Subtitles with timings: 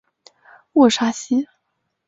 [0.73, 1.45] 沃沙西。